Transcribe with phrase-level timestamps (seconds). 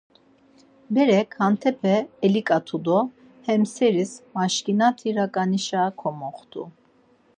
[0.95, 1.95] Berek hantepe
[2.25, 2.99] eliǩatu do
[3.45, 6.63] he seris maşkitani raǩanişa komoxtu.